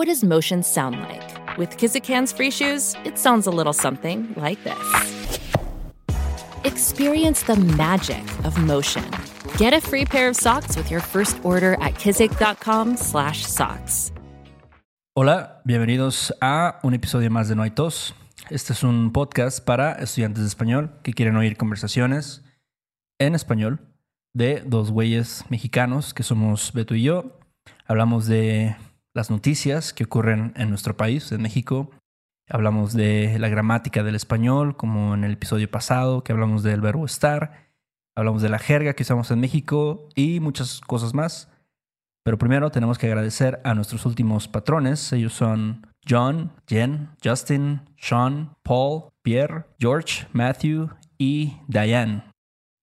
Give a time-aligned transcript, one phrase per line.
[0.00, 1.58] What does motion sound like?
[1.58, 4.78] With Kizikans free shoes, it sounds a little something like this.
[6.64, 9.04] Experience the magic of motion.
[9.58, 14.12] Get a free pair of socks with your first order at kizik.com/socks.
[15.14, 18.14] Hola, bienvenidos a un episodio más de No hay tos.
[18.48, 22.42] Este es un podcast para estudiantes de español que quieren oír conversaciones
[23.18, 23.80] en español
[24.32, 27.38] de dos güeyes mexicanos que somos Beto y yo.
[27.86, 28.76] Hablamos de
[29.14, 31.90] las noticias que ocurren en nuestro país, en México.
[32.48, 37.04] Hablamos de la gramática del español, como en el episodio pasado, que hablamos del verbo
[37.04, 37.70] estar.
[38.16, 41.48] Hablamos de la jerga que usamos en México y muchas cosas más.
[42.24, 45.12] Pero primero tenemos que agradecer a nuestros últimos patrones.
[45.12, 52.24] Ellos son John, Jen, Justin, Sean, Paul, Pierre, George, Matthew y Diane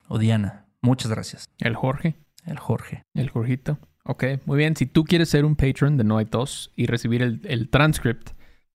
[0.08, 0.66] o Diana.
[0.82, 1.50] Muchas gracias.
[1.60, 2.16] El Jorge.
[2.46, 3.04] El Jorge.
[3.14, 3.78] El Jorgito.
[4.10, 4.76] Ok, muy bien.
[4.78, 8.30] Si tú quieres ser un patron de No hay tos y recibir el, transcript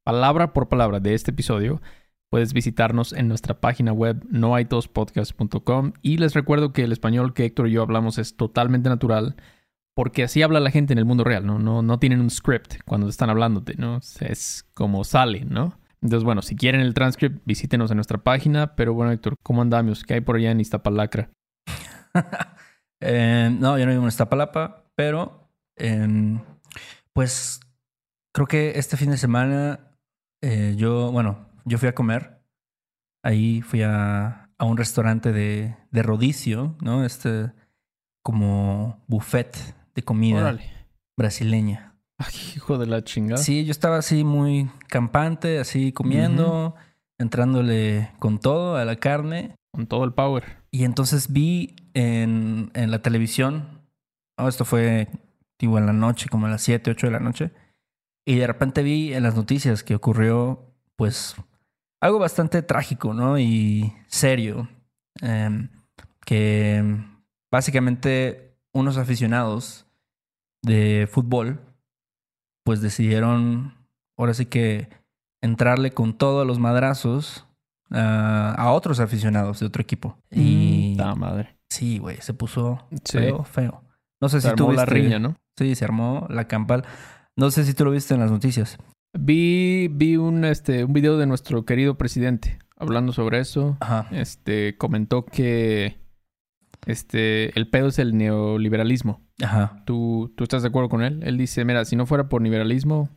[0.05, 1.81] palabra por palabra de este episodio,
[2.31, 7.69] puedes visitarnos en nuestra página web noaitospodcast.com y les recuerdo que el español que Héctor
[7.69, 9.37] y yo hablamos es totalmente natural
[9.95, 11.59] porque así habla la gente en el mundo real, ¿no?
[11.59, 14.01] No, no tienen un script cuando están hablándote, ¿no?
[14.21, 15.79] Es como sale, ¿no?
[16.03, 18.75] Entonces, bueno, si quieren el transcript, visítenos en nuestra página.
[18.75, 20.03] Pero bueno, Héctor, ¿cómo andamos?
[20.05, 21.31] ¿Qué hay por allá en Iztapalacra?
[23.05, 26.39] Eh, no, yo no vivo en Iztapalapa, pero eh,
[27.13, 27.61] pues
[28.35, 29.97] creo que este fin de semana
[30.43, 32.41] eh, yo, bueno, yo fui a comer.
[33.25, 37.05] Ahí fui a, a un restaurante de, de rodicio, ¿no?
[37.05, 37.53] Este
[38.25, 39.57] como buffet
[39.95, 40.71] de comida Órale.
[41.17, 41.95] brasileña.
[42.19, 43.43] Ay, hijo de la chingada.
[43.43, 46.75] Sí, yo estaba así muy campante, así comiendo,
[47.19, 49.55] entrándole con todo a la carne.
[49.75, 50.59] Con todo el power.
[50.71, 53.82] Y entonces vi en, en la televisión,
[54.39, 55.09] oh, esto fue
[55.59, 57.53] digo, en la noche, como a las 7, 8 de la noche,
[58.27, 61.37] y de repente vi en las noticias que ocurrió, pues,
[62.01, 63.39] algo bastante trágico, ¿no?
[63.39, 64.69] Y serio.
[65.21, 65.69] Em,
[66.27, 66.83] que
[67.51, 69.87] básicamente unos aficionados
[70.63, 71.61] de fútbol,
[72.65, 73.75] pues decidieron,
[74.19, 74.89] ahora sí que,
[75.43, 77.47] entrarle con todos los madrazos
[77.91, 80.17] a, a otros aficionados de otro equipo.
[80.31, 81.57] Y Ta madre.
[81.69, 83.19] sí, güey, se puso Sí.
[83.19, 83.83] feo, feo.
[84.23, 85.37] No sé Se si tú armó la viste- riña, ¿no?
[85.59, 86.85] Sí, se armó la campal.
[87.37, 88.79] No sé si tú lo viste en las noticias.
[89.19, 93.77] Vi, vi un, este, un video de nuestro querido presidente hablando sobre eso.
[93.81, 94.07] Ajá.
[94.13, 95.99] Este, comentó que
[96.87, 99.21] este, el pedo es el neoliberalismo.
[99.43, 99.83] Ajá.
[99.85, 101.23] ¿Tú, ¿Tú estás de acuerdo con él?
[101.25, 103.09] Él dice, mira, si no fuera por liberalismo,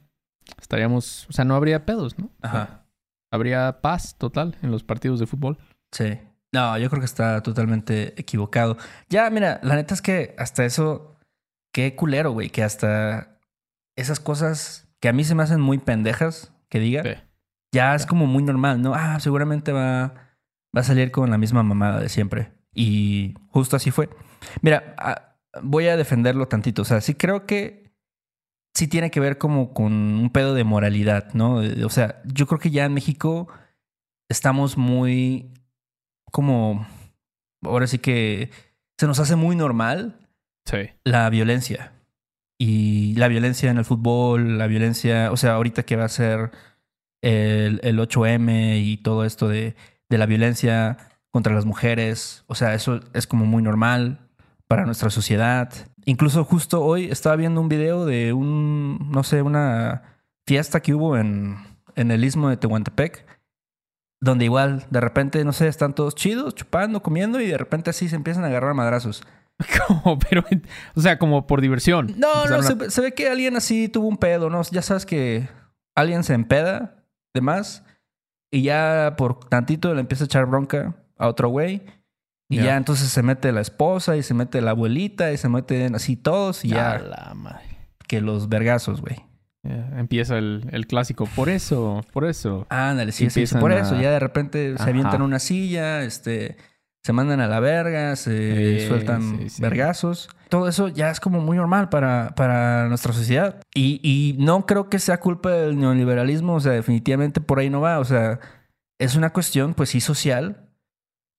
[0.60, 2.30] estaríamos, o sea, no habría pedos, ¿no?
[2.42, 2.86] Ajá.
[3.32, 5.58] Habría paz total en los partidos de fútbol.
[5.92, 6.18] Sí.
[6.56, 8.78] No, yo creo que está totalmente equivocado.
[9.10, 11.18] Ya, mira, la neta es que hasta eso,
[11.74, 13.38] qué culero, güey, que hasta
[13.98, 17.10] esas cosas que a mí se me hacen muy pendejas, que diga, Sí.
[17.74, 18.94] ya es como muy normal, ¿no?
[18.96, 20.14] Ah, seguramente va,
[20.76, 22.54] va a salir con la misma mamada de siempre.
[22.74, 24.10] Y justo así fue.
[24.62, 26.82] Mira, ah, voy a defenderlo tantito.
[26.82, 27.94] O sea, sí creo que
[28.74, 31.56] sí tiene que ver como con un pedo de moralidad, ¿no?
[31.86, 33.48] O sea, yo creo que ya en México
[34.30, 35.54] estamos muy
[36.36, 36.86] como,
[37.64, 38.50] ahora sí que
[38.98, 40.20] se nos hace muy normal
[40.66, 40.90] Sí.
[41.06, 41.94] la violencia.
[42.60, 46.52] Y la violencia en el fútbol, la violencia, o sea, ahorita que va a ser
[47.22, 49.76] el, el 8M y todo esto de,
[50.10, 50.98] de la violencia
[51.32, 54.20] contra las mujeres, o sea, eso es como muy normal
[54.68, 55.72] para nuestra sociedad.
[56.04, 60.02] Incluso justo hoy estaba viendo un video de un, no sé, una
[60.46, 61.56] fiesta que hubo en,
[61.96, 63.26] en el istmo de Tehuantepec,
[64.26, 68.10] donde igual de repente, no sé, están todos chidos, chupando, comiendo y de repente así
[68.10, 69.24] se empiezan a agarrar madrazos.
[69.88, 70.44] Como, pero,
[70.96, 72.14] o sea, como por diversión.
[72.18, 74.62] No, no, a- se, ve- se ve que alguien así tuvo un pedo, ¿no?
[74.64, 75.48] Ya sabes que
[75.96, 77.86] alguien se empeda de más
[78.52, 81.84] y ya por tantito le empieza a echar bronca a otro güey.
[82.50, 82.64] Y Ya.
[82.66, 86.16] ya entonces se mete la esposa y se mete la abuelita y se meten así
[86.18, 87.66] todos y ya la madre.
[88.08, 89.24] que los vergazos, güey.
[89.68, 91.26] Ya, empieza el, el clásico.
[91.36, 92.68] Por eso, por eso.
[92.70, 94.00] Ándale, sí, sí, por a- eso.
[94.00, 96.58] Ya de repente se avientan una silla, este,
[97.04, 100.30] se mandan a la verga, se Sí, sueltan sí, vergazos.
[100.50, 103.60] Todo eso ya es como muy normal para, para nuestra sociedad.
[103.74, 107.82] Y, y no creo que sea culpa del neoliberalismo, o sea, definitivamente por ahí no
[107.82, 108.00] va.
[108.00, 108.40] O sea,
[109.00, 110.70] es una cuestión, pues sí, social,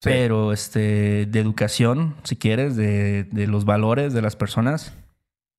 [0.02, 4.93] pero este, de educación, si quieres, de, de los valores de las personas.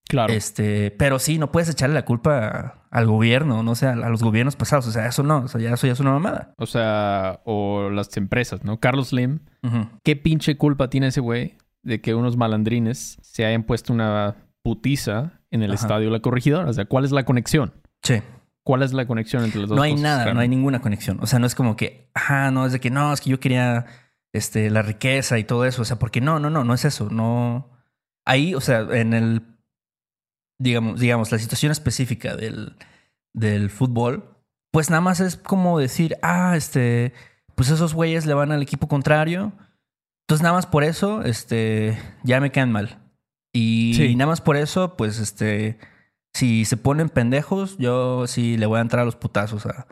[0.07, 0.31] Claro.
[0.33, 4.24] Este, pero sí, no puedes echarle la culpa al gobierno, no sé, a, a los
[4.24, 4.88] gobiernos pasados.
[4.88, 6.54] O sea, eso no, o sea, ya, eso ya es una mamada.
[6.57, 8.80] O sea, o las empresas, ¿no?
[8.80, 9.39] Carlos Slim.
[10.04, 15.33] ¿qué pinche culpa tiene ese güey de que unos malandrines se hayan puesto una putiza
[15.51, 15.81] en el Ajá.
[15.81, 16.69] estadio La Corregidora?
[16.69, 17.74] O sea, ¿cuál es la conexión?
[18.03, 18.21] Sí.
[18.63, 20.03] ¿Cuál es la conexión entre las dos No hay cosas?
[20.03, 20.33] nada, Claro.
[20.36, 21.19] no hay ninguna conexión.
[21.21, 23.39] O sea, no es como que, ajá, no, es de que no, es que yo
[23.39, 23.86] quería
[24.33, 25.81] este, la riqueza y todo eso.
[25.81, 27.10] O sea, porque no, no, no, no es eso.
[27.10, 27.69] No.
[28.25, 29.42] Ahí, o sea, en el,
[30.59, 32.75] digamos, digamos, la situación específica del,
[33.33, 34.36] del fútbol,
[34.71, 37.13] pues nada más es como decir, ah, este,
[37.56, 39.54] pues esos güeyes le van al equipo contrario.
[40.27, 43.00] Entonces nada más por eso, este, ya me caen mal.
[43.54, 44.15] Y Sí.
[44.15, 45.80] nada más por eso, pues, este,
[46.33, 49.88] si se ponen pendejos, yo sí le voy a entrar a los putazos a,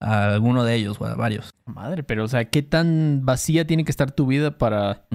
[0.00, 1.54] a alguno de ellos o a varios.
[1.64, 5.06] Madre, pero o sea, ¿qué tan vacía tiene que estar tu vida para...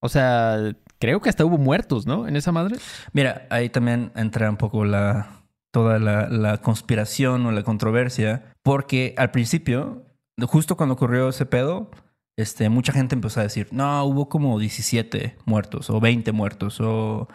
[0.00, 2.26] O sea, creo que hasta hubo muertos, ¿no?
[2.28, 2.76] En esa madre.
[3.12, 5.40] Mira, ahí también entra un poco la
[5.72, 10.04] toda la, la conspiración o la controversia, porque al principio,
[10.46, 11.90] justo cuando ocurrió ese pedo,
[12.36, 17.28] este, mucha gente empezó a decir, no, hubo como 17 muertos o 20 muertos o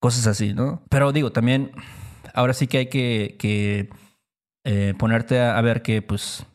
[0.00, 0.82] cosas así, ¿no?
[0.88, 1.72] Pero digo, también,
[2.34, 3.90] ahora sí que hay que, que
[4.64, 6.46] eh, ponerte a, a ver que, pues,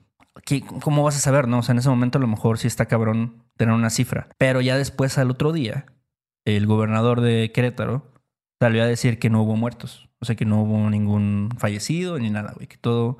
[0.44, 1.60] ¿qué- ¿cómo vas a saber, no?
[1.60, 4.60] O sea, en ese momento a lo mejor sí está cabrón tener una cifra, pero
[4.62, 5.86] ya después al otro día,
[6.56, 8.12] el gobernador de Querétaro
[8.62, 10.10] salió a decir que no hubo muertos.
[10.20, 12.68] O sea, que no hubo ningún fallecido ni nada, güey.
[12.68, 13.18] Que todo...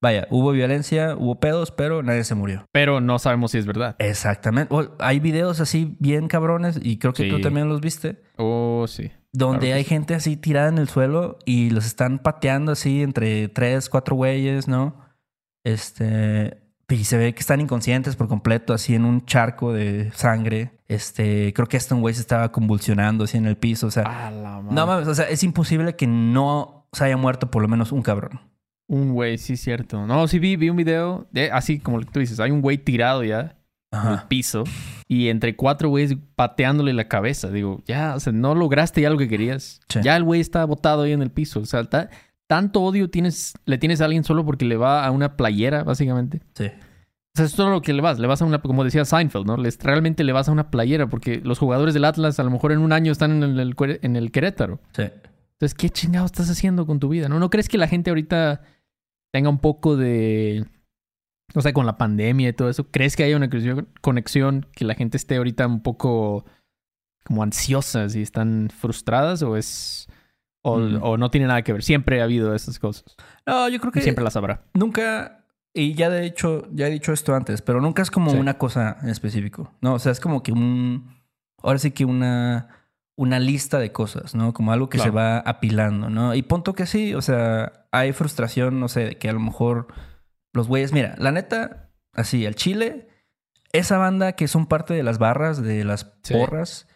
[0.00, 2.64] Vaya, hubo violencia, hubo pedos, pero nadie se murió.
[2.72, 3.96] Pero no sabemos si es verdad.
[3.98, 4.72] Exactamente.
[5.00, 7.30] Hay videos así bien cabrones y creo que Sí.
[7.30, 8.22] tú también los viste.
[8.36, 9.10] Oh, sí.
[9.32, 9.88] Donde Claro hay sí.
[9.88, 14.68] gente así tirada en el suelo y los están pateando así entre tres, cuatro güeyes,
[14.68, 15.00] ¿no?
[15.64, 16.62] Este...
[16.90, 20.70] Y se ve que están inconscientes por completo, así en un charco de sangre.
[20.88, 21.52] Este...
[21.52, 23.86] Creo que un güey se estaba convulsionando así en el piso.
[23.86, 24.30] O sea...
[24.70, 28.02] No mames, o sea, es imposible que no se haya muerto por lo menos un
[28.02, 28.40] cabrón.
[28.86, 30.06] Un güey, sí, cierto.
[30.06, 32.40] No, sí vi, vi un video de, así como lo que tú dices.
[32.40, 33.58] Hay un güey tirado ya
[33.92, 34.64] en el piso
[35.06, 37.50] y entre cuatro güeyes pateándole la cabeza.
[37.50, 39.80] Digo, ya, o sea, no lograste ya lo que querías.
[39.90, 40.00] Sí.
[40.02, 41.60] Ya el güey está botado ahí en el piso.
[41.60, 42.08] O sea, ta-
[42.48, 46.42] tanto odio tienes, le tienes a alguien solo porque le va a una playera, básicamente.
[46.54, 46.64] Sí.
[46.64, 48.18] O sea, es todo lo que le vas.
[48.18, 49.56] Le vas a una, como decía Seinfeld, ¿no?
[49.56, 52.72] Les, realmente le vas a una playera porque los jugadores del Atlas a lo mejor
[52.72, 54.80] en un año están en el, el Cuere- en el Querétaro.
[54.96, 55.02] Sí.
[55.02, 57.28] Entonces, ¿qué chingado estás haciendo con tu vida?
[57.28, 57.38] ¿No?
[57.38, 58.62] ¿No crees que la gente ahorita
[59.32, 60.64] tenga un poco de...
[61.54, 64.84] O sea, con la pandemia y todo eso, ¿crees que haya una conexión- conexión que
[64.84, 66.44] la gente esté ahorita un poco
[67.24, 70.08] como ansiosas y están frustradas o es...
[70.72, 70.98] O, Mm.
[71.02, 71.82] o no tiene nada que ver?
[71.82, 73.04] Siempre ha habido esas cosas.
[73.46, 74.62] No, yo creo que siempre las habrá.
[74.74, 75.44] nunca,
[75.74, 78.36] y ya de hecho, ya he dicho esto antes, pero nunca es como Sí.
[78.36, 79.72] una cosa en específico.
[79.80, 81.14] No, o sea, es como que un,
[81.62, 82.68] ahora sí que una,
[83.16, 84.52] una lista de cosas, ¿no?
[84.52, 85.10] Como algo que Claro.
[85.12, 86.34] se va apilando, ¿no?
[86.34, 89.88] Y punto que sí, o sea, hay frustración, no sé, de que a lo mejor
[90.52, 93.08] los güeyes, mira, la neta, así, al Chile,
[93.72, 96.34] esa banda que son parte de las barras, de las Sí.
[96.34, 96.86] porras,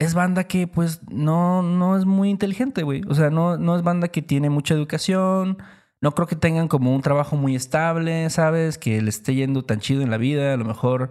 [0.00, 3.02] es banda que pues no, no es muy inteligente, güey.
[3.06, 5.58] O sea, no, no es banda que tiene mucha educación.
[6.00, 8.78] No creo que tengan como un trabajo muy estable, ¿sabes?
[8.78, 10.54] Que le esté yendo tan chido en la vida.
[10.54, 11.10] A lo mejor,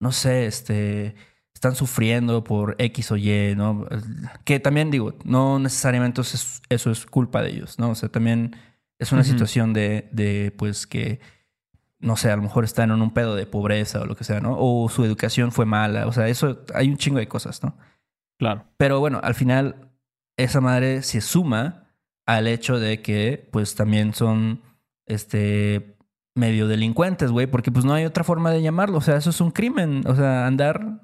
[0.00, 1.14] no sé, este,
[1.54, 3.86] están sufriendo por X o Y, ¿no?
[4.44, 7.90] Que también digo, no necesariamente eso es, eso es culpa de ellos, ¿no?
[7.90, 8.56] O sea, también
[8.98, 11.20] es una situación de, de, pues, que,
[11.98, 14.40] no sé, a lo mejor están en un pedo de pobreza o lo que sea,
[14.40, 14.56] ¿no?
[14.58, 16.06] O su educación fue mala.
[16.06, 17.76] O sea, eso, hay un chingo de cosas, ¿no?
[18.40, 18.64] Claro.
[18.78, 19.92] Pero bueno, al final
[20.38, 21.92] esa madre se suma
[22.26, 24.62] al hecho de que pues también son
[25.06, 25.94] este
[26.34, 29.42] medio delincuentes, güey, porque pues no hay otra forma de llamarlo, o sea, eso es
[29.42, 31.02] un crimen, o sea, andar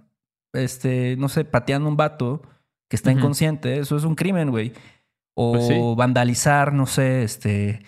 [0.55, 2.40] este, no sé, pateando un vato
[2.88, 4.73] que está inconsciente, eso es un crimen, güey.
[5.35, 5.75] O Pues sí.
[5.95, 7.83] vandalizar, no sé, este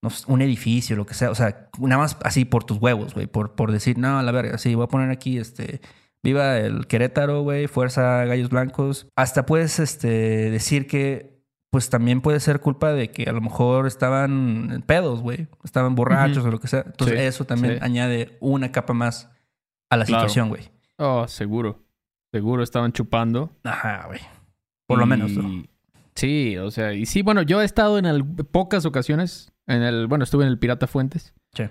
[0.00, 3.26] no un edificio, lo que sea, o sea, nada más así por tus huevos, güey,
[3.26, 5.82] por, por decir, no, a la verga, sí, voy a poner aquí este
[6.24, 7.68] Viva el Querétaro, güey.
[7.68, 9.06] Fuerza Gallos Blancos.
[9.14, 10.08] Hasta puedes este,
[10.50, 11.40] decir que,
[11.70, 15.46] pues también puede ser culpa de que a lo mejor estaban en pedos, güey.
[15.64, 16.82] Estaban borrachos o lo que sea.
[16.86, 17.80] Entonces, Sí, eso también sí.
[17.82, 19.30] añade una capa más
[19.90, 20.22] a la Claro.
[20.22, 20.62] situación, güey.
[20.96, 21.84] Oh, seguro.
[22.32, 23.50] Seguro estaban chupando.
[23.62, 24.20] Ajá, güey.
[24.86, 25.64] Por lo menos, ¿no?
[26.14, 30.06] Sí, o sea, y sí, bueno, yo he estado en al- pocas ocasiones en el,
[30.06, 31.34] bueno, estuve en el Pirata Fuentes.
[31.54, 31.64] Sí.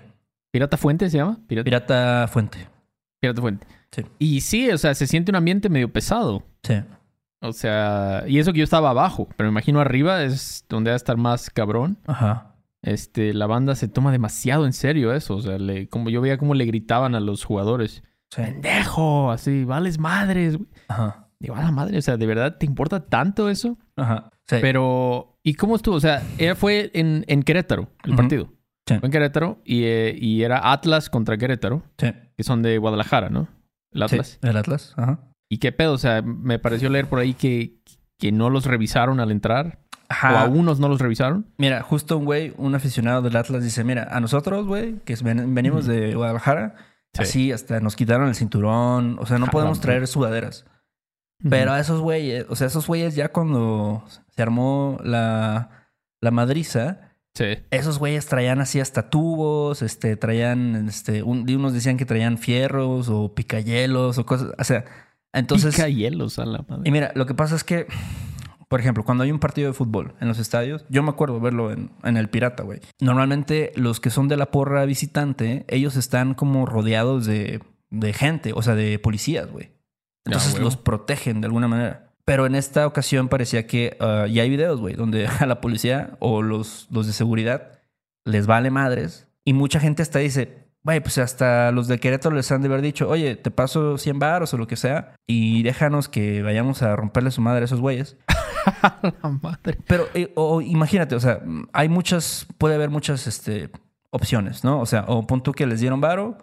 [0.52, 1.38] ¿Pirata Fuentes se llama?
[1.46, 2.58] Pirata, Pirata Fuente.
[3.20, 3.66] Pirata Fuente.
[3.94, 4.02] Sí.
[4.18, 6.42] Y sí, o sea, se siente un ambiente medio pesado.
[6.62, 6.74] Sí.
[7.40, 10.94] O sea, y eso que yo estaba abajo, pero me imagino arriba es donde va
[10.94, 11.98] a estar más cabrón.
[12.06, 12.56] Ajá.
[12.82, 15.36] Este, la banda se toma demasiado en serio eso.
[15.36, 18.02] O sea, le- como yo veía cómo le gritaban a los jugadores.
[18.30, 18.42] Sí.
[18.42, 19.30] ¡Pendejo!
[19.30, 20.56] Así, vales madres.
[20.56, 20.68] güey".
[20.88, 21.28] Ajá.
[21.38, 23.76] Digo, a la madre, o sea, ¿de verdad te importa tanto eso?
[23.96, 24.30] Ajá.
[24.48, 24.56] Sí.
[24.60, 25.96] Pero, ¿y cómo estuvo?
[25.96, 28.48] O sea, ella fue en, en Querétaro, el partido.
[28.86, 28.98] Sí.
[28.98, 32.08] Fue en Querétaro y, eh, y era Atlas contra Querétaro, Sí.
[32.36, 33.48] que son de Guadalajara, ¿no?
[33.94, 34.38] El Atlas.
[34.42, 34.92] Sí, El Atlas.
[34.96, 35.20] Ajá.
[35.50, 35.92] ¿Y qué pedo?
[35.92, 37.78] O sea, me pareció leer por ahí que,
[38.18, 39.78] que no los revisaron al entrar.
[40.04, 40.42] O Ajá.
[40.42, 41.46] a unos no los revisaron.
[41.56, 45.54] Mira, justo un güey, un aficionado del Atlas dice, mira, a nosotros, güey, que ven-
[45.54, 46.74] venimos de Guadalajara,
[47.14, 47.22] Sí.
[47.22, 50.66] así hasta nos quitaron el cinturón, o sea, no podemos traer sudaderas.
[51.48, 55.88] Pero a esos güeyes, o sea, esos güeyes ya cuando se armó la,
[56.20, 57.03] la madriza,
[57.36, 57.58] Sí.
[57.70, 63.08] esos güeyes traían así hasta tubos, este, traían, este, un- unos decían que traían fierros
[63.08, 64.84] o picayelos o cosas, o sea,
[65.32, 65.74] entonces...
[65.74, 66.82] Pica hielos a la madre.
[66.84, 67.86] Y mira, lo que pasa es que,
[68.68, 71.72] por ejemplo, cuando hay un partido de fútbol en los estadios, yo me acuerdo verlo
[71.72, 72.78] en, en el Pirata, güey.
[73.00, 77.60] Normalmente los que son de la porra visitante, ellos están como rodeados de,
[77.90, 79.72] de gente, o sea, de policías, güey.
[80.24, 80.66] Entonces huevo.
[80.66, 82.03] los protegen de alguna manera.
[82.24, 86.16] Pero en esta ocasión parecía que ah, ya hay videos, güey, donde a la policía
[86.20, 87.72] o los, los de seguridad
[88.24, 89.28] les vale madres.
[89.44, 92.80] Y mucha gente hasta dice, güey, pues hasta los de Querétaro les han de haber
[92.80, 96.96] dicho, oye, te paso 100 baros o lo que sea y déjanos que vayamos a
[96.96, 98.16] romperle su madre a esos güeyes.
[99.22, 99.78] La madre.
[99.86, 101.40] Pero eh, o, imagínate, o sea,
[101.74, 103.68] hay muchas, puede haber muchas este,
[104.10, 104.80] opciones, ¿no?
[104.80, 106.38] O sea, o pon tú que les dieron varo,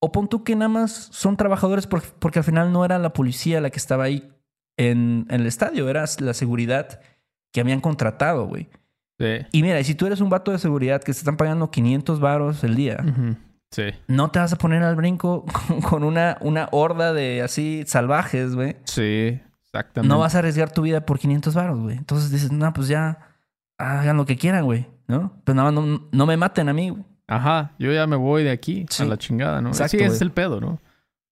[0.00, 3.12] o pon tú que nada más son trabajadores por- porque al final no era la
[3.12, 4.30] policía la que estaba ahí
[4.76, 7.00] en, en el estadio, era la seguridad
[7.52, 8.68] que habían contratado, güey.
[9.18, 9.46] Sí.
[9.52, 12.20] Y mira, y si tú eres un vato de seguridad que te están pagando 500
[12.20, 12.98] varos el día.
[13.72, 13.82] Sí.
[14.06, 18.54] no te vas a poner al brinco con, con una, una horda de así salvajes,
[18.54, 18.76] güey.
[18.84, 19.40] Sí.
[19.64, 20.08] Exactamente.
[20.08, 21.96] No vas a arriesgar tu vida por 500 varos, güey.
[21.96, 23.18] Entonces dices, no, pues ya
[23.78, 25.32] hagan lo que quieran, güey, ¿no?
[25.44, 27.04] Pero nada más no, no me maten a mí, güey.
[27.28, 29.02] Ajá, yo ya me voy de aquí Sí.
[29.02, 29.70] a la chingada, ¿no?
[29.70, 30.78] Exacto, es el pedo, ¿no?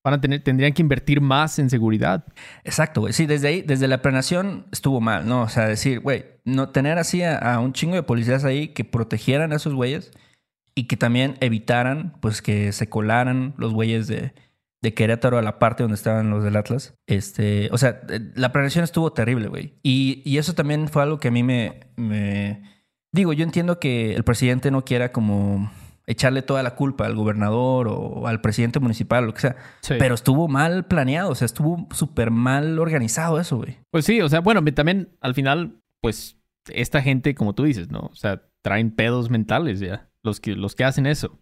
[0.05, 2.27] Van a tener, tendrían que invertir más en seguridad.
[2.63, 3.15] Exacto, güey.
[3.15, 5.43] Sí, desde ahí, desde la planeación estuvo mal, ¿no?
[5.43, 9.53] O sea, decir, güey, no tener así a, un chingo de policías ahí que protegieran
[9.53, 10.13] a esos güeyes
[10.75, 14.35] y que también evitaran, pues, que se colaran los güeyes de,
[14.83, 16.95] de Querétaro a la parte donde estaban los del Atlas.
[17.07, 19.73] Este, o sea, eh, la planeación estuvo terrible, güey.
[19.83, 22.63] Y, y eso también fue algo que a mí me, me...
[23.11, 25.73] Digo, yo entiendo que el presidente no quiera como
[26.07, 29.57] echarle toda la culpa al gobernador o al presidente municipal lo que sea.
[29.81, 29.95] Sí.
[29.99, 33.79] Pero estuvo mal planeado, o sea, estuvo súper mal organizado eso, güey.
[33.91, 36.39] Pues sí, o sea, bueno, también al final, pues,
[36.73, 38.01] esta gente, como tú dices, ¿no?
[38.01, 41.39] O sea, traen pedos mentales ya, los que, los que hacen eso.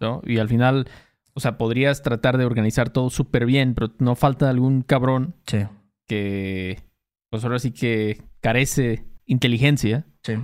[0.00, 0.22] ¿no?
[0.24, 0.88] Y al final,
[1.34, 5.66] o sea, podrías tratar de organizar todo súper bien, pero no falta algún cabrón Sí,
[6.06, 6.82] que,
[7.30, 10.34] pues ahora sí que carece inteligencia sí.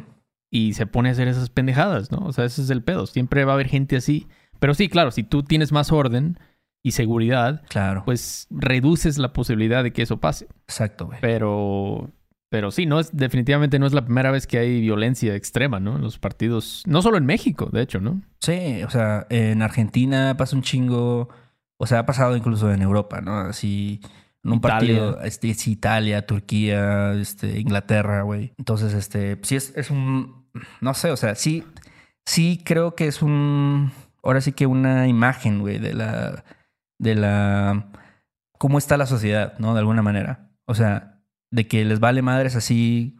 [0.57, 2.19] Y se pone a hacer esas pendejadas, ¿no?
[2.19, 3.07] O sea, ese es el pedo.
[3.07, 4.29] Siempre va a haber gente así.
[4.61, 6.39] Pero sí, claro, si tú tienes más orden
[6.81, 8.03] y seguridad, Claro.
[8.05, 10.47] pues reduces la posibilidad de que eso pase.
[10.69, 11.19] Exacto, güey.
[11.21, 12.13] Pero,
[12.51, 15.97] pero sí, no es, definitivamente no es la primera vez que hay violencia extrema, ¿no?
[15.97, 18.23] En los partidos, no solo en México, de hecho, ¿no?
[18.39, 21.31] Sí, o sea, en Argentina pasa un chingo.
[21.79, 23.39] O sea, ha pasado incluso en Europa, ¿no?
[23.41, 24.01] Así,
[24.45, 24.79] en un Italia.
[24.79, 28.53] partido, este, es Italia, Turquía, este, Inglaterra, güey.
[28.57, 30.44] Entonces, este, sí es, es un,
[30.81, 31.65] no sé, o sea, sí,
[32.25, 33.93] sí creo que es un,
[34.23, 36.45] ahora sí que una imagen, güey, de la,
[36.99, 37.91] de la,
[38.59, 39.75] cómo está la sociedad, ¿no?
[39.75, 40.51] De alguna manera.
[40.67, 41.21] O sea,
[41.51, 43.17] de que les vale madres así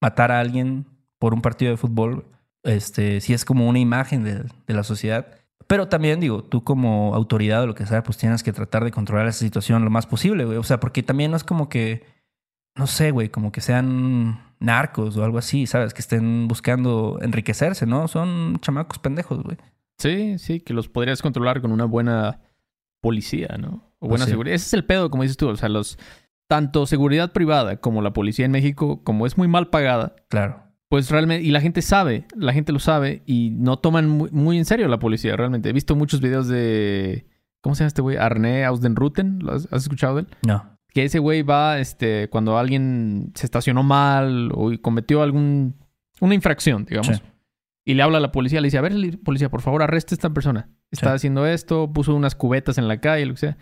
[0.00, 0.86] matar a alguien
[1.18, 2.26] por un partido de fútbol,
[2.62, 5.26] este, sí es como una imagen de, de la sociedad.
[5.66, 8.90] Pero también digo, tú como autoridad o lo que sea, pues tienes que tratar de
[8.90, 10.58] controlar esa situación lo más posible, güey.
[10.58, 12.04] O sea, porque también no es como que,
[12.76, 15.94] no sé, güey, como que sean narcos o algo así, ¿sabes?
[15.94, 18.08] Que estén buscando enriquecerse, ¿no?
[18.08, 19.56] Son chamacos pendejos, güey.
[19.98, 22.40] Sí, sí, que los podrías controlar con una buena
[23.00, 23.92] policía, ¿no?
[23.98, 24.30] O buena Pues sí.
[24.30, 24.54] seguridad.
[24.56, 25.48] Ese es el pedo, como dices tú.
[25.48, 25.98] O sea, los
[26.48, 30.62] tanto seguridad privada como la policía en México, como es muy mal pagada, Claro.
[30.88, 34.58] pues realmente, y la gente sabe, la gente lo sabe, y no toman muy, muy
[34.58, 35.68] en serio la policía, realmente.
[35.70, 37.26] He visto muchos videos de.
[37.62, 38.16] ¿Cómo se llama este güey?
[38.18, 39.38] Arne Ausdenruten.
[39.42, 40.28] ¿Lo has, has escuchado de él?
[40.46, 40.73] No.
[40.94, 45.74] Que ese güey va, este, cuando alguien se estacionó mal o cometió algún.
[46.20, 47.16] una infracción, digamos.
[47.16, 47.22] Sí.
[47.84, 50.14] Y le habla a la policía, le dice, a ver, li- policía, por favor, arreste
[50.14, 50.70] a esta persona.
[50.90, 51.16] Está Sí.
[51.16, 53.58] haciendo esto, puso unas cubetas en la calle, lo que sea.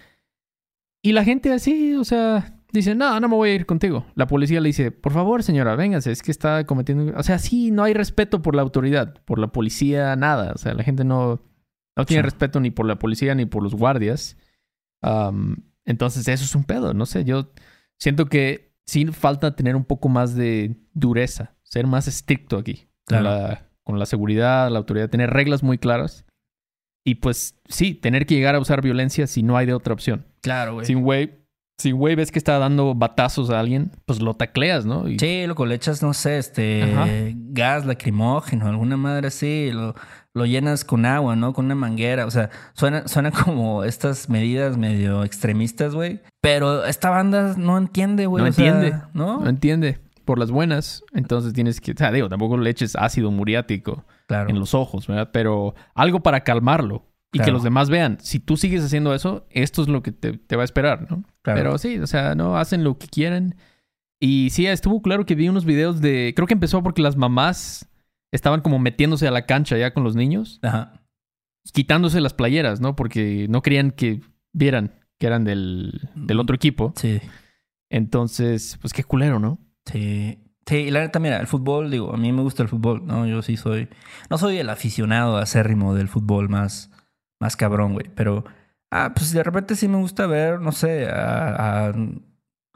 [1.02, 4.06] Y la gente así, o sea, dice, no, no me voy a ir contigo.
[4.14, 7.18] La policía le dice, por favor, señora, véngase, es que está cometiendo...
[7.18, 10.52] O sea, sí, no hay respeto por la autoridad, por la policía, nada.
[10.54, 11.42] O sea, la gente no,
[11.96, 12.24] no tiene Sí.
[12.26, 14.36] respeto ni por la policía ni por los guardias.
[15.02, 16.94] Um, entonces, eso es un pedo.
[16.94, 17.52] No sé, yo
[17.98, 22.88] siento que sí falta tener un poco más de dureza, ser más estricto aquí.
[23.06, 23.24] Claro.
[23.24, 26.24] Con, la, con la seguridad, la autoridad, tener reglas muy claras.
[27.04, 30.26] Y pues sí, tener que llegar a usar violencia si no hay de otra opción.
[30.40, 30.86] Claro, güey.
[30.86, 31.41] Si un güey,
[31.82, 35.08] si güey ves que está dando batazos a alguien, pues lo tacleas, ¿no?
[35.08, 37.06] Y- Sí, loco, le echas, no sé, este Ajá.
[37.34, 39.94] gas lacrimógeno, alguna madre así, lo,
[40.34, 41.52] lo llenas con agua, ¿no?
[41.52, 42.26] Con una manguera.
[42.26, 46.20] O sea, suena, suena como estas medidas medio extremistas, güey.
[46.40, 48.44] Pero esta banda no entiende, güey.
[48.44, 48.96] no o sea, entiende.
[49.14, 49.40] ¿no?
[49.40, 49.98] No entiende.
[50.24, 51.92] Por las buenas, entonces tienes que.
[51.92, 54.48] O sea, digo, tampoco le eches ácido muriático Claro.
[54.50, 55.30] en los ojos, ¿verdad?
[55.32, 58.18] Pero algo para calmarlo y que los demás vean.
[58.20, 61.24] Si tú sigues haciendo eso, esto es lo que te, te va a esperar, ¿no?
[61.42, 61.58] Claro.
[61.58, 63.56] Pero sí, o sea, no hacen lo que quieren.
[64.20, 66.32] Y sí, estuvo claro que vi unos videos de.
[66.37, 67.88] Creo que empezó porque las mamás
[68.30, 71.02] estaban como metiéndose a la cancha ya con los niños, Ajá.
[71.72, 72.96] quitándose las playeras, ¿no?
[72.96, 74.20] Porque no querían que
[74.52, 76.92] vieran que eran del, del otro equipo.
[76.96, 77.20] Sí.
[77.90, 79.58] Entonces, pues qué culero, ¿no?
[79.87, 80.38] Sí.
[80.66, 83.26] Sí, y la neta, mira, el fútbol, digo, a mí me gusta el fútbol, ¿no?
[83.26, 83.88] Yo sí soy.
[84.30, 86.90] No soy el aficionado acérrimo del fútbol más,
[87.40, 88.06] más cabrón, güey.
[88.14, 88.44] Pero,
[88.92, 91.92] ah, pues de repente sí me gusta ver, no sé, a,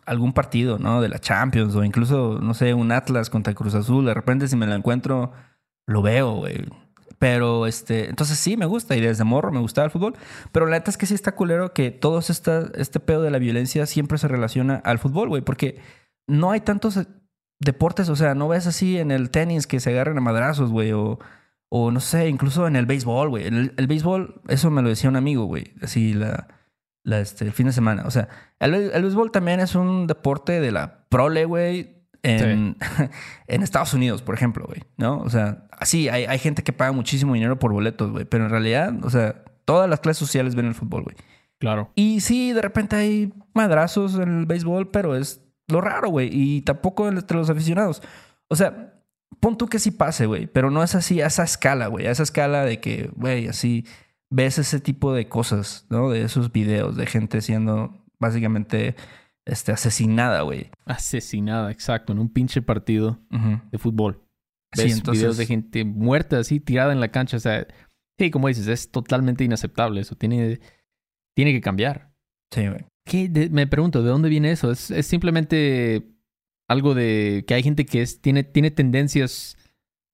[0.06, 1.00] algún partido, ¿no?
[1.02, 4.06] De la Champions o incluso, no sé, un Atlas contra Cruz Azul.
[4.06, 5.32] De repente, si me lo encuentro,
[5.86, 6.64] lo veo, güey.
[7.18, 10.14] Pero, este, entonces sí me gusta y desde morro me gustaba el fútbol.
[10.52, 13.84] Pero la neta es que sí está culero que todo este pedo de la violencia
[13.86, 15.42] siempre se relaciona al fútbol, güey.
[15.42, 15.80] Porque
[16.26, 16.98] no hay tantos
[17.60, 20.92] deportes, o sea, no ves así en el tenis que se agarran a madrazos, güey,
[20.92, 21.18] o,
[21.68, 23.46] o no sé, incluso en el béisbol, güey.
[23.46, 26.48] El, el béisbol, eso me lo decía un amigo, güey, así la,
[27.02, 28.04] la, este, el fin de semana.
[28.06, 32.76] O sea, el, el béisbol también es un deporte de la prole, güey, en,
[33.46, 35.18] en Estados Unidos, por ejemplo, güey, ¿no?
[35.18, 38.50] O sea, así hay, hay gente que paga muchísimo dinero por boletos, güey, pero en
[38.50, 41.16] realidad, o sea, todas las clases sociales ven el fútbol, güey.
[41.58, 41.90] Claro.
[41.94, 46.28] Y sí, de repente hay madrazos en el béisbol, pero es lo raro, güey.
[46.30, 48.02] Y tampoco entre los aficionados.
[48.48, 48.85] O sea,
[49.40, 50.46] pon tú que sí pase, güey.
[50.46, 52.06] Pero no es así a esa escala, güey.
[52.06, 53.84] A esa escala de que, güey, así
[54.30, 56.10] ves ese tipo de cosas, ¿no?
[56.10, 58.96] De esos videos de gente siendo básicamente
[59.46, 60.70] este, asesinada, güey.
[60.84, 63.20] Asesinada, exacto, en un pinche partido
[63.70, 64.22] de fútbol.
[64.74, 67.36] Sí, Ves entonces- videos de gente muerta así, tirada en la cancha.
[67.36, 67.66] O sea,
[68.18, 70.16] sí, como dices, es totalmente inaceptable eso.
[70.16, 70.60] Tiene,
[71.36, 72.12] tiene que cambiar.
[72.52, 72.86] Sí, güey.
[73.50, 74.72] Me pregunto, ¿de dónde viene eso?
[74.72, 76.15] ¿Es, es simplemente
[76.68, 79.56] algo de que hay gente que es, tiene, tiene tendencias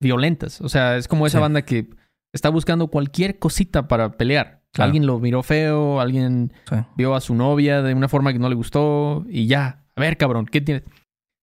[0.00, 0.60] violentas?
[0.60, 1.42] O sea, es como esa Sí.
[1.42, 1.88] banda que
[2.34, 4.62] está buscando cualquier cosita para pelear.
[4.72, 4.86] Claro.
[4.86, 6.76] Alguien lo miró feo, alguien Sí.
[6.96, 9.84] vio a su novia de una forma que no le gustó y ya.
[9.96, 10.84] A ver, cabrón, ¿qué tienes?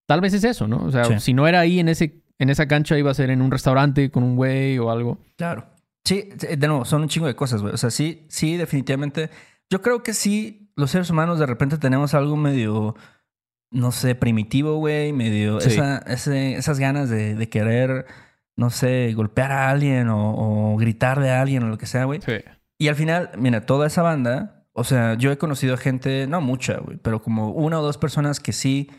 [0.07, 0.77] Tal vez es eso, ¿no?
[0.85, 1.19] O sea, Sí.
[1.19, 4.09] si no era ahí en ese en esa cancha iba a ser en un restaurante
[4.11, 5.17] con un güey o algo.
[5.37, 5.65] Claro.
[6.05, 7.73] Sí, de nuevo, son un chingo de cosas, güey.
[7.73, 9.29] O sea, sí, sí, definitivamente.
[9.69, 12.95] Yo creo que sí, los seres humanos de repente tenemos algo medio,
[13.71, 15.69] no sé, primitivo, güey, medio, Sí.
[15.69, 18.05] esa, ese- esas ganas de, de querer,
[18.57, 22.19] no sé, golpear a alguien o, o gritarle a alguien o lo que sea, güey.
[22.21, 22.33] Sí.
[22.79, 26.77] Y al final, mira, toda esa banda, o sea, yo he conocido gente, no mucha,
[26.79, 28.89] güey, pero como una o dos personas que sí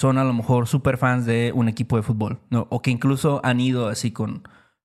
[0.00, 2.66] son a lo mejor súper fans de un equipo de fútbol, ¿no?
[2.70, 4.42] O que incluso han ido así con,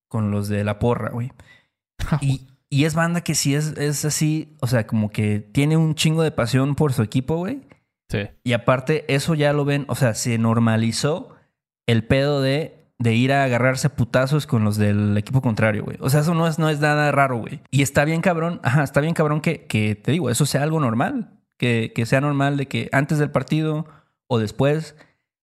[0.07, 1.31] con los de la porra, güey.
[2.21, 5.95] Y, y es banda que sí es, es así, o sea, como que tiene un
[5.95, 7.61] chingo de pasión por su equipo, güey.
[8.09, 8.29] Sí.
[8.43, 11.35] Y aparte, eso ya lo ven, o sea, se normalizó
[11.87, 15.97] el pedo de, de ir a agarrarse a putazos con los del equipo contrario, güey.
[15.99, 17.61] O sea, eso no es, no es nada raro, güey.
[17.71, 20.79] Y está bien cabrón, ajá, está bien cabrón que, que te digo, eso sea algo
[20.79, 21.33] normal.
[21.57, 23.87] Que, que sea normal de que antes del partido
[24.27, 24.95] o después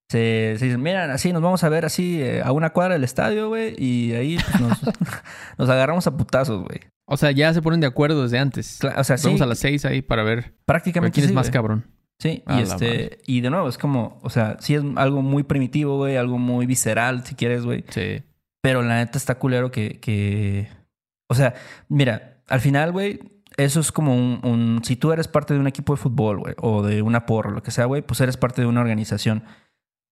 [0.08, 3.02] se, se dicen, miren, así nos vamos a ver así eh, a una cuadra del
[3.02, 3.74] estadio, güey.
[3.76, 4.80] Y ahí pues, nos,
[5.58, 6.80] nos agarramos a putazos, güey.
[7.06, 8.78] O sea, ya se ponen de acuerdo desde antes.
[8.96, 11.50] O sea, sí, Vamos a las seis ahí para ver, prácticamente quién es sí, más
[11.50, 11.84] cabrón.
[12.20, 13.18] Sí, A y este, madre.
[13.26, 16.64] y de nuevo, es como, o sea, sí es algo muy primitivo, güey, algo muy
[16.66, 17.84] visceral, si quieres, güey.
[17.90, 18.22] Sí.
[18.62, 20.68] Pero la neta está culero que, que.
[21.28, 21.54] O sea,
[21.88, 23.20] mira, al final, güey,
[23.56, 26.54] eso es como un, un- Si tú eres parte de un equipo de fútbol, güey,
[26.60, 29.44] o de una porra, lo que sea, güey, pues eres parte de una organización.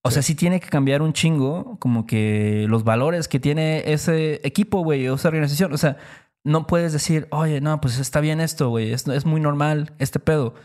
[0.05, 4.41] O sea, sí tiene que cambiar un chingo, como que los valores que tiene ese
[4.43, 5.71] equipo, güey, o esa organización.
[5.73, 5.95] O sea,
[6.43, 10.19] no puedes decir, oye, no, pues está bien esto, güey, es, es muy normal este
[10.19, 10.55] pedo.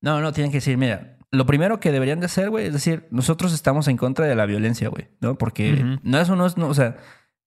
[0.00, 3.06] No, no, tienen que decir, mira, lo primero que deberían de hacer, güey, es decir,
[3.10, 5.36] nosotros estamos en contra de la violencia, güey, ¿no?
[5.36, 6.96] Porque no, eso no es, no, o sea,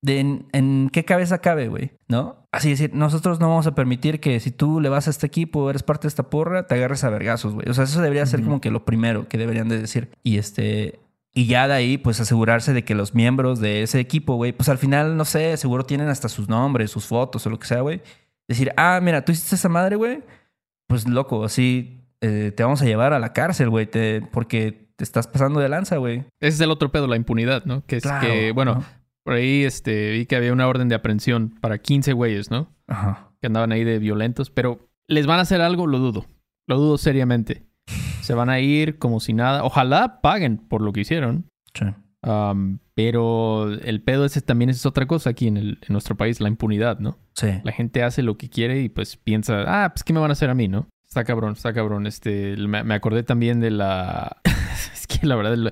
[0.01, 2.47] de en, en qué cabeza cabe, güey, ¿no?
[2.51, 5.69] Así decir, nosotros no vamos a permitir que si tú le vas a este equipo,
[5.69, 7.69] eres parte de esta porra, te agarres a vergazos, güey.
[7.69, 10.09] O sea, eso debería ser como que lo primero que deberían de decir.
[10.23, 10.99] Y este,
[11.33, 14.69] y ya de ahí, pues asegurarse de que los miembros de ese equipo, güey, pues
[14.69, 17.81] al final, no sé, seguro tienen hasta sus nombres, sus fotos o lo que sea,
[17.81, 18.01] güey.
[18.47, 20.23] Decir, ah, mira, tú hiciste esa madre, güey.
[20.87, 25.03] Pues loco, así eh, te vamos a llevar a la cárcel, güey, te- porque te
[25.03, 26.19] estás pasando de lanza, güey.
[26.39, 27.83] Ese es el otro pedo, la impunidad, ¿no?
[27.85, 28.83] Que es Claro, que, bueno, ¿no?
[29.23, 32.69] por ahí este, vi que había una orden de aprehensión para 15 güeyes, ¿no?
[32.87, 33.31] Ajá.
[33.41, 35.87] Que andaban ahí de violentos, pero ¿les van a hacer algo?
[35.87, 36.25] Lo dudo.
[36.67, 37.63] Lo dudo seriamente.
[38.21, 39.63] Se van a ir como si nada.
[39.63, 41.45] Ojalá paguen por lo que hicieron.
[41.73, 41.85] Sí.
[42.23, 46.39] Um, pero el pedo ese también es otra cosa aquí en, el, en nuestro país,
[46.39, 47.17] la impunidad, ¿no?
[47.33, 47.47] Sí.
[47.63, 50.33] La gente hace lo que quiere y pues piensa, ah, pues ¿qué me van a
[50.33, 50.87] hacer a mí, no?
[51.11, 52.07] Está cabrón, está cabrón.
[52.07, 54.37] Este, me, me acordé también de la...
[54.93, 55.71] es que la verdad lo-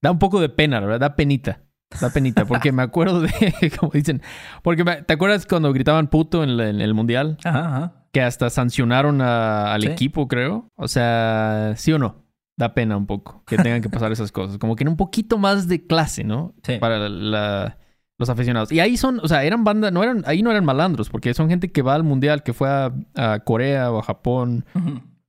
[0.00, 1.62] da un poco de pena, la verdad, da penita.
[2.00, 3.30] Da penita, porque me acuerdo de,
[3.80, 4.22] como dicen,
[4.62, 7.36] porque me- ¿te acuerdas cuando gritaban puto en, la- en el mundial?
[7.42, 7.92] Ajá, ajá.
[8.12, 9.88] Que hasta sancionaron a- al Sí.
[9.88, 10.68] equipo, creo.
[10.76, 12.24] O sea, ¿sí o no?
[12.56, 14.56] Da pena un poco que tengan que pasar esas cosas.
[14.58, 16.54] Como que en un poquito más de clase, ¿no?
[16.62, 16.76] Sí.
[16.78, 17.76] Para la-
[18.18, 18.72] los aficionados.
[18.72, 21.48] Y ahí son, o sea, eran banda, no eran, ahí no eran malandros, porque son
[21.48, 24.64] gente que va al mundial, que fue a, a Corea o a Japón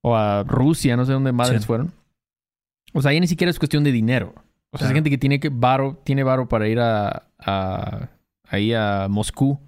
[0.02, 1.68] o a Rusia, no sé dónde madres Sí.
[1.68, 1.92] fueron.
[2.94, 4.34] O sea, ahí ni siquiera es cuestión de dinero.
[4.72, 8.10] O sea, es gente que tiene que varo, tiene varo para ir a, a-
[8.50, 9.60] ahí a Moscú,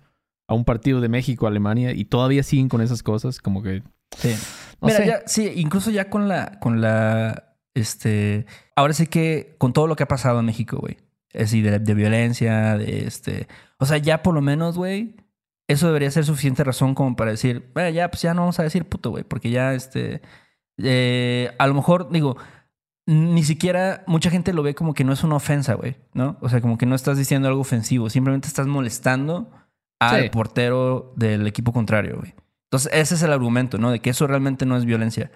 [0.47, 3.83] a un partido de México, Alemania, y todavía siguen con esas cosas, como que
[4.17, 4.33] Sí.
[4.81, 5.05] No Mira, sé.
[5.07, 9.95] ya, sí, incluso ya con la, con la, este, ahora sí que con todo lo
[9.95, 10.97] que ha pasado en México, güey.
[11.33, 15.15] Es decir, de, de violencia, de este, o sea, ya por lo menos, güey,
[15.67, 18.63] eso debería ser suficiente razón como para decir, "Bueno, ya, pues ya no vamos a
[18.63, 20.21] decir puto, güey, porque ya, este,
[20.77, 22.37] eh, a lo mejor, digo,
[23.05, 26.37] ni siquiera mucha gente lo ve como que no es una ofensa, güey, ¿no?
[26.41, 29.51] O sea, como que no estás diciendo algo ofensivo, simplemente estás molestando
[29.99, 30.29] al Sí.
[30.29, 32.33] portero del equipo contrario, güey.
[32.65, 33.89] Entonces, ese es el argumento, ¿no?
[33.91, 35.31] De que eso realmente no es violencia.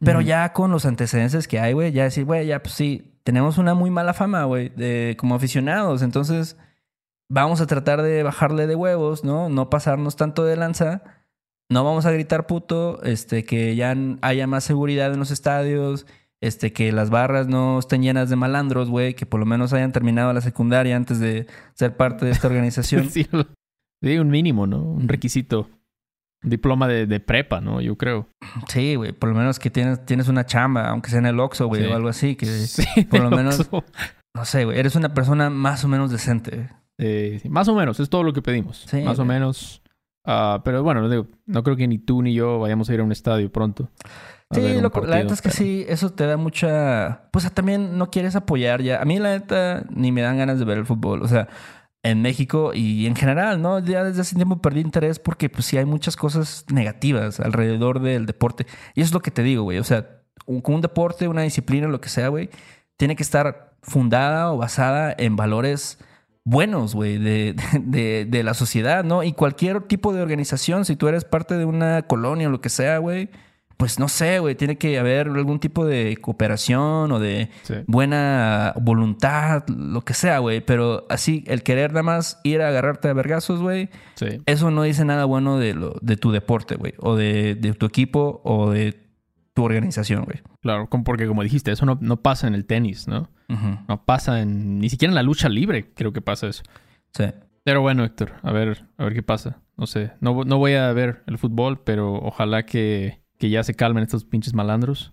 [0.00, 3.58] Pero ya con los antecedentes que hay, güey, ya decir, güey, ya pues sí, tenemos
[3.58, 6.02] una muy mala fama, güey, de como aficionados.
[6.02, 6.56] Entonces,
[7.28, 9.48] vamos a tratar de bajarle de huevos, ¿no?
[9.48, 11.02] No pasarnos tanto de lanza.
[11.68, 16.06] No vamos a gritar puto, este, que ya haya más seguridad en los estadios,
[16.40, 19.92] este, que las barras no estén llenas de malandros, güey, que por lo menos hayan
[19.92, 23.10] terminado la secundaria antes de ser parte de esta organización.
[23.10, 23.28] Sí,
[24.18, 24.82] un mínimo, ¿no?
[24.82, 25.68] Un requisito.
[26.42, 27.80] Diploma de, de prepa, ¿no?
[27.80, 28.28] Yo creo.
[28.68, 31.66] Sí, güey, por lo menos que tienes, tienes una chamba, aunque sea en el Oxxo,
[31.66, 31.88] güey, Sí.
[31.90, 33.68] o algo así, que Sí, por lo menos-
[34.34, 36.68] no sé, güey, eres una persona más o menos decente.
[36.98, 38.84] eh, sí, más o menos, es todo lo que pedimos.
[38.88, 39.82] Sí, más o menos.
[40.24, 43.00] Ah, pero bueno, no digo, no creo que ni tú ni yo vayamos a ir
[43.00, 43.90] a un estadio pronto.
[44.52, 47.28] Sí, loco, la partido, neta es que pero- sí, eso te da mucha...
[47.32, 49.02] Pues también no quieres apoyar ya.
[49.02, 51.22] A mí la neta ni me dan ganas de ver el fútbol.
[51.22, 51.48] O sea,
[52.10, 53.80] en México y en general, ¿no?
[53.80, 58.26] Ya desde hace tiempo perdí interés porque pues sí hay muchas cosas negativas alrededor del
[58.26, 58.66] deporte.
[58.94, 59.78] Y eso es lo que te digo, güey.
[59.78, 62.48] O sea, un, un deporte, una disciplina, lo que sea, güey,
[62.96, 65.98] tiene que estar fundada o basada en valores
[66.44, 69.24] buenos, güey, de, de, de la sociedad, ¿no?
[69.24, 72.68] Y cualquier tipo de organización, si tú eres parte de una colonia o lo que
[72.68, 73.30] sea, güey,
[73.76, 77.74] pues no sé, güey, tiene que haber algún tipo de cooperación o de Sí.
[77.86, 80.60] buena voluntad, lo que sea, güey.
[80.64, 84.40] Pero así, el querer nada más ir a agarrarte a vergazos, güey, Sí.
[84.46, 86.94] eso no dice nada bueno de, lo, de tu deporte, güey.
[86.98, 88.98] O de, de tu equipo o de
[89.52, 90.40] tu organización, güey.
[90.62, 93.28] Claro, porque como dijiste, eso no, no pasa en el tenis, ¿no?
[93.48, 94.80] No pasa en.
[94.80, 96.62] Ni siquiera en la lucha libre, creo que pasa eso.
[97.14, 97.24] Sí.
[97.62, 99.58] Pero bueno, Héctor, a ver, a ver qué pasa.
[99.76, 100.12] No sé.
[100.20, 104.24] No, no voy a ver el fútbol, pero ojalá que, que ya se calmen estos
[104.24, 105.12] pinches malandros.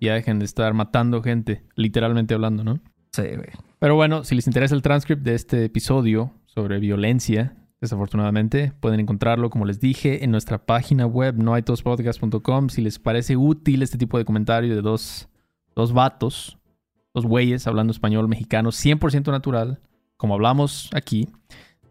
[0.00, 2.80] y ya dejen de estar matando gente, literalmente hablando, ¿no?
[3.12, 3.48] Sí, güey.
[3.78, 9.50] Pero bueno, si les interesa el transcript de este episodio sobre violencia, desafortunadamente, pueden encontrarlo,
[9.50, 12.68] como les dije, en nuestra página web noaitospodcast.com.
[12.68, 15.28] Si les parece útil este tipo de comentario de dos,
[15.74, 16.58] dos vatos,
[17.14, 19.80] dos güeyes hablando español mexicano 100% natural,
[20.16, 21.28] como hablamos aquí,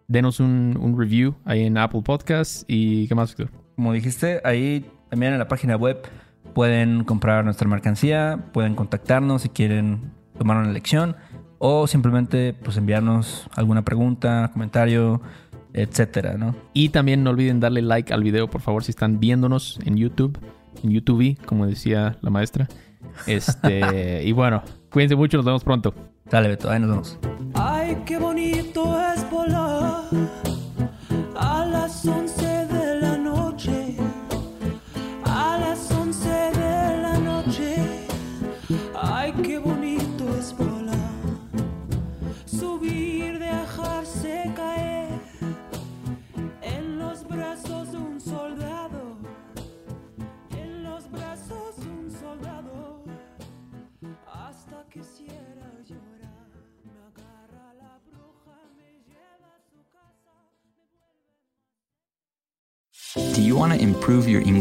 [0.08, 2.66] denos un, un review ahí en Apple Podcasts.
[2.68, 3.56] ¿Y qué más, Víctor?
[3.76, 6.02] Como dijiste, ahí también en la página web
[6.54, 11.16] pueden comprar nuestra mercancía, pueden contactarnos si quieren tomar una lección
[11.58, 15.22] o simplemente pues enviarnos alguna pregunta, comentario,
[15.74, 16.56] etcétera, ¿no?
[16.74, 20.40] Y también no olviden darle like al video, por favor, si están viéndonos en YouTube,
[20.84, 22.68] en YouTube, como decía la maestra.
[23.28, 25.94] Este, y bueno, cuídense mucho, nos vemos pronto.
[26.30, 27.20] Dale, Beto, ahí nos vemos.
[27.54, 30.04] Ay, qué bonito es volar
[31.36, 32.35] a las 11